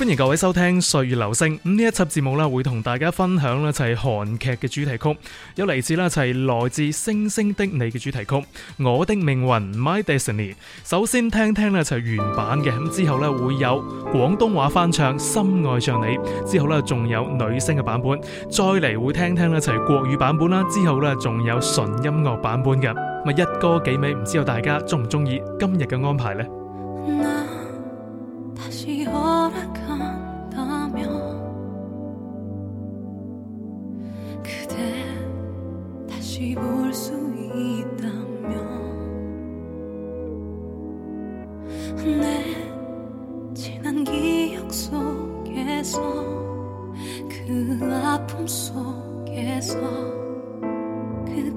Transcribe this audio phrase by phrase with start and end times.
[0.00, 5.18] 欢迎各位收听《岁月流星》咁呢一辑节目咧，会同大家分享咧就系韩剧嘅主题曲，
[5.56, 8.24] 有嚟自咧就系来自星星的你嘅主题曲
[8.78, 9.46] 《我的命运》
[9.76, 10.54] My Destiny。
[10.84, 13.78] 首先听听咧就系原版嘅，咁之后咧会有
[14.10, 16.16] 广东话翻唱《深爱上你》，
[16.50, 18.18] 之后咧仲有女声嘅版本，
[18.50, 22.94] 再嚟会听听咧就系国语版本啦，之后咧仲有纯音乐版本嘅，
[23.26, 26.42] 咪一歌几尾，唔知道大家中唔中意今日嘅安排呢？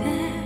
[0.00, 0.39] there.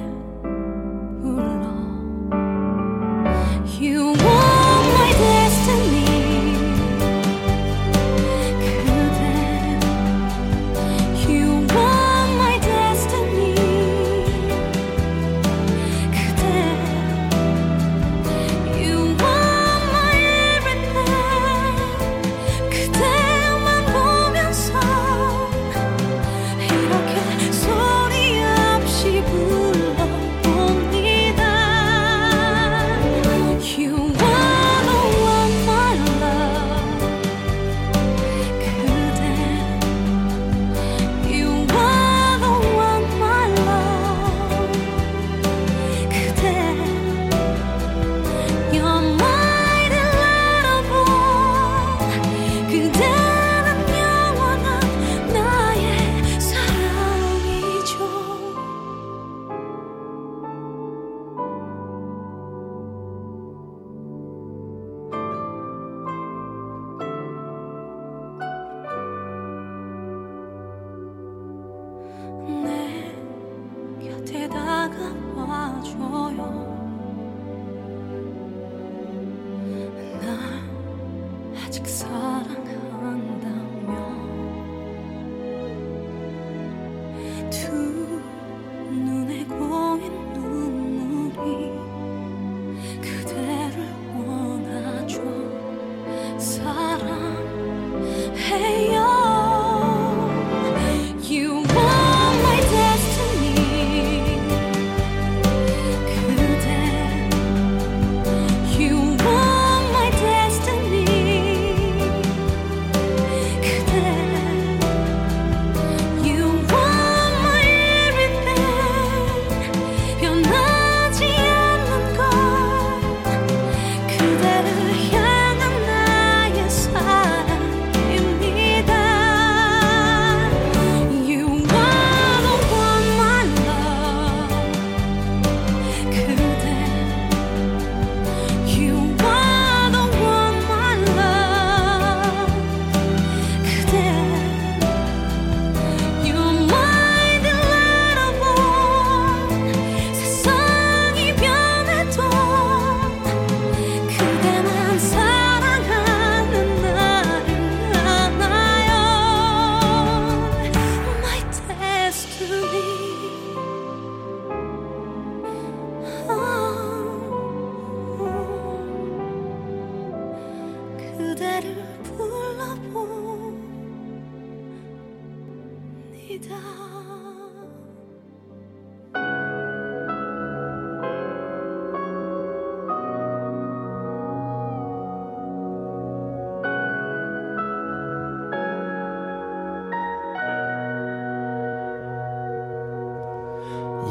[75.92, 76.73] 안아줘요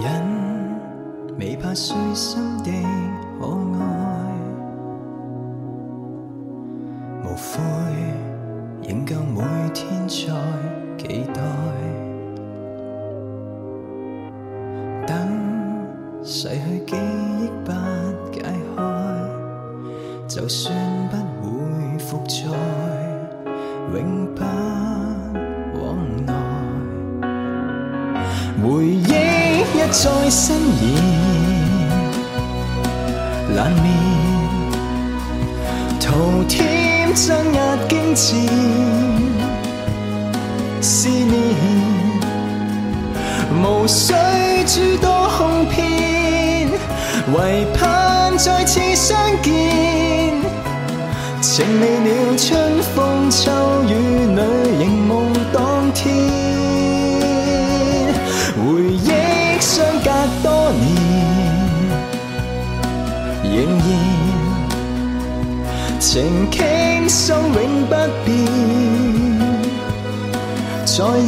[0.01, 2.92] 人未怕碎心的。
[16.43, 16.97] 逝去记
[17.39, 17.69] 忆不
[18.33, 18.73] 解开，
[20.27, 20.73] 就算
[21.09, 21.47] 不会
[21.97, 22.37] 复在，
[23.93, 24.03] 永
[24.35, 24.39] 不
[25.79, 25.83] 往
[26.27, 26.29] 来。
[28.61, 29.13] 回忆
[29.61, 30.41] 一再新
[30.85, 30.91] 演，
[33.55, 34.02] 难眠。
[47.35, 49.51] 唯盼再次相见，
[51.41, 53.49] 情未了，春风秋
[53.89, 53.95] 雨
[54.35, 54.41] 里，
[54.85, 56.13] 凝望当天。
[58.55, 59.11] 回忆
[59.59, 60.09] 相隔
[60.43, 60.85] 多年，
[63.51, 63.83] 仍然
[65.99, 67.93] 情倾心永不
[68.25, 68.35] 变，
[70.85, 70.95] 再
[71.25, 71.27] 现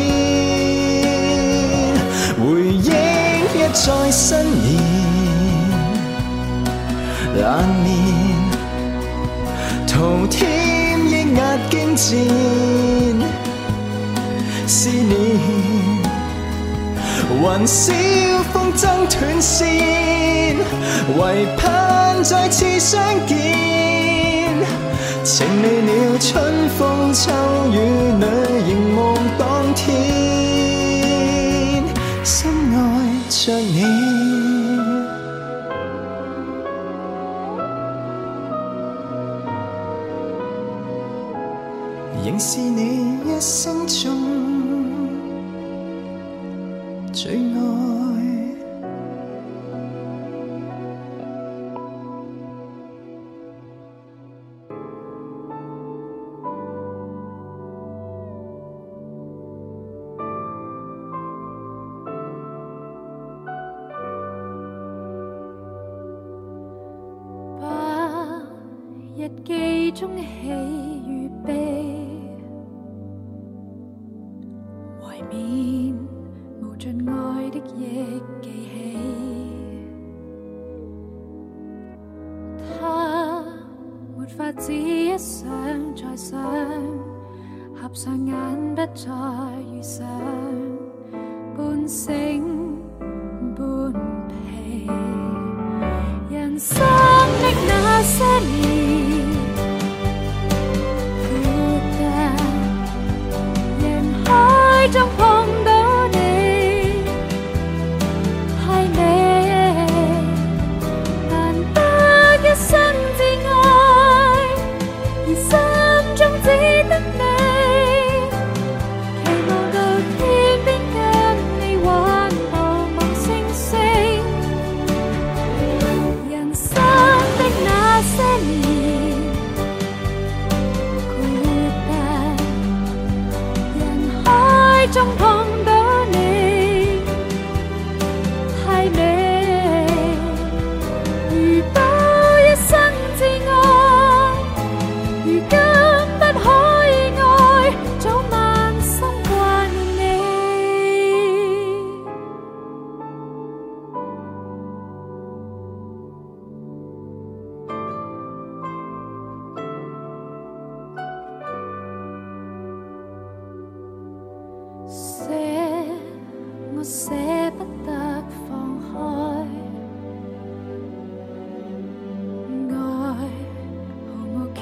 [2.39, 4.83] 回忆一再新年，
[7.39, 8.37] 难眠。
[9.87, 10.56] 涂天。
[11.71, 11.97] 惊战
[14.69, 15.15] 思念，
[17.39, 17.93] 云霄
[18.53, 18.87] 风筝
[19.19, 19.57] 断线，
[21.19, 21.23] 唯
[21.57, 21.69] 盼
[22.23, 23.35] 再次相见。
[25.25, 25.89] 情未了，
[26.21, 27.23] 春风秋
[27.73, 27.75] 雨
[28.21, 28.25] 里
[28.67, 28.99] 凝望
[29.39, 29.79] 当天，
[32.25, 32.31] 深
[32.75, 32.77] 爱
[33.29, 33.96] 着你。
[42.27, 44.67] 仍是你一生中
[47.13, 47.95] 最爱。
[67.61, 68.43] 把
[69.17, 70.49] 日记中喜
[71.09, 71.96] 与悲。
[76.63, 78.99] 无尽爱的亦记起，
[82.81, 83.45] 他
[84.17, 85.41] 没法只一想
[85.95, 86.39] 再想，
[87.75, 88.37] 合上眼
[88.75, 89.13] 不再
[89.75, 90.05] 遇上，
[91.57, 92.79] 半醒
[93.55, 93.93] 半
[94.29, 94.91] 疲，
[96.31, 96.96] 人生。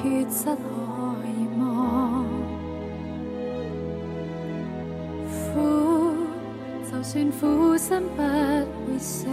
[0.04, 0.60] 缺失可
[1.24, 2.26] 以吗？
[5.32, 6.10] 苦，
[6.92, 8.22] 就算苦心不
[8.86, 9.26] 会死，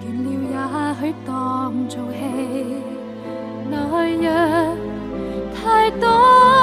[0.00, 2.80] 倦了也许当做戏。
[3.70, 6.57] 那若太多。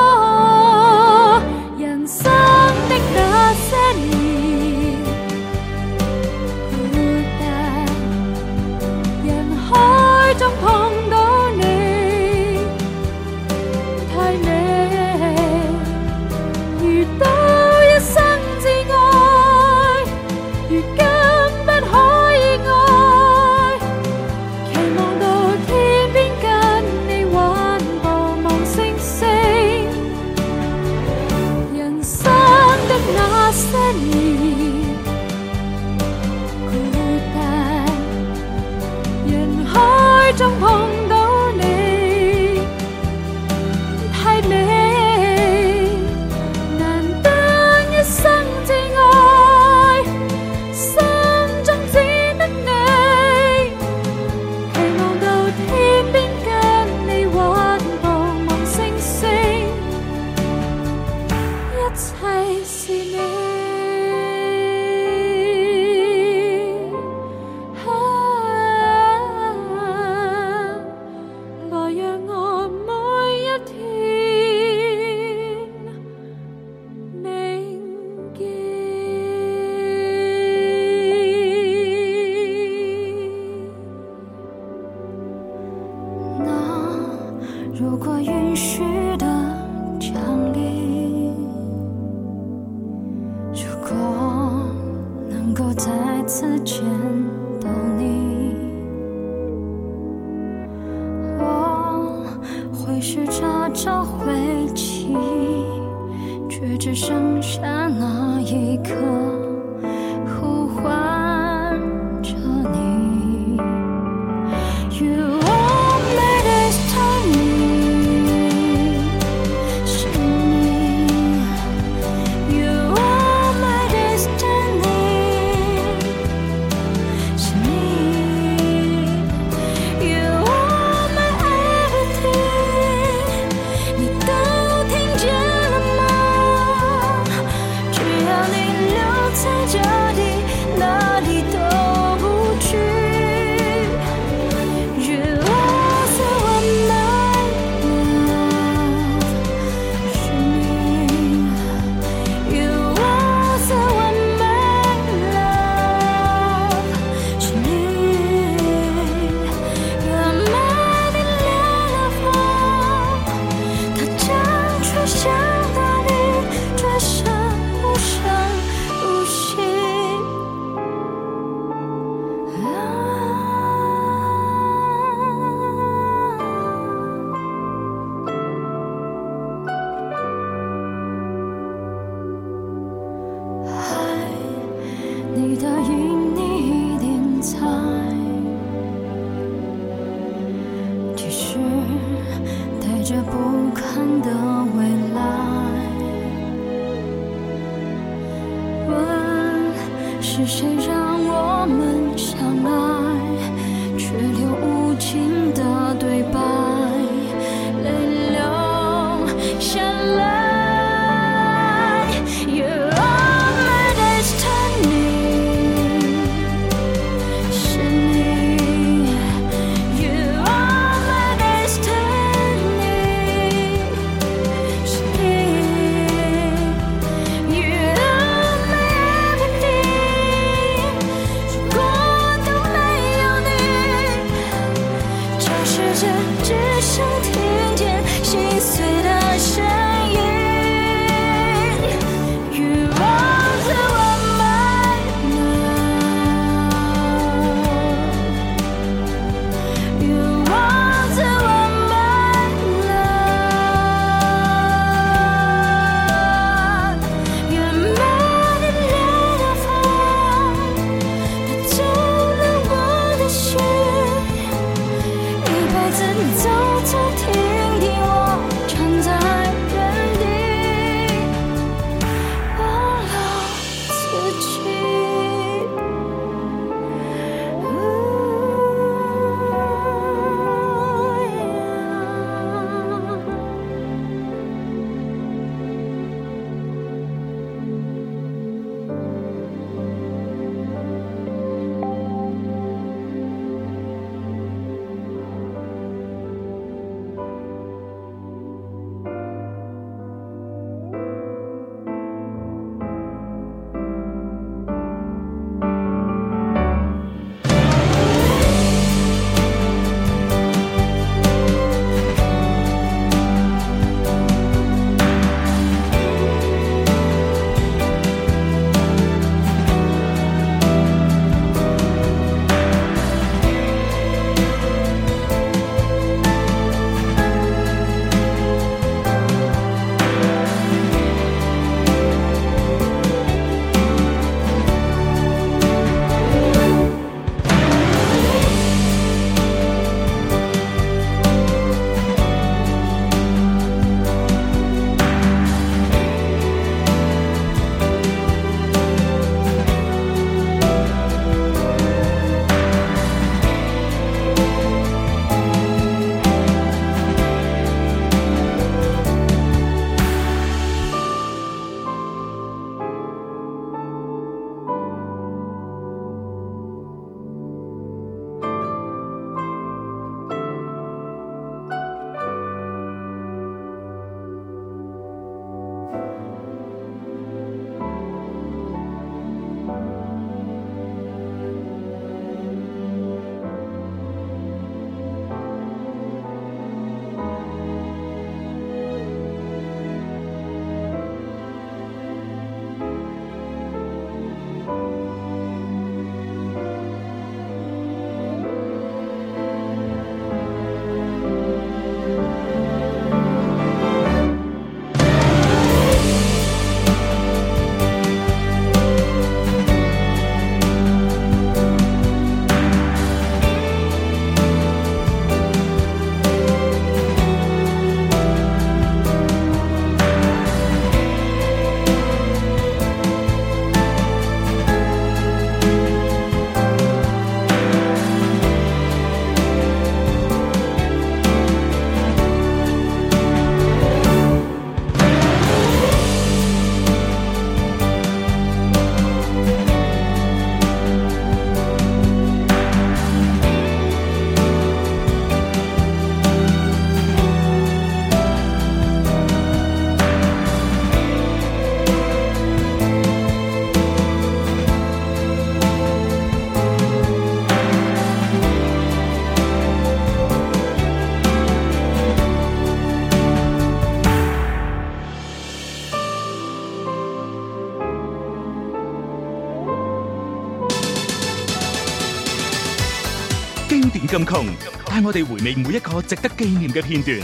[474.15, 474.45] 咁穷，
[474.85, 477.19] 带我哋回味每一个值得纪念嘅片段。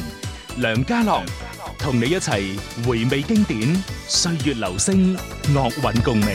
[0.58, 1.23] 梁家朗，
[1.80, 3.62] 同你一齐回味经典，
[4.10, 5.17] 岁月流星，
[5.54, 6.27] 乐韵共鸣。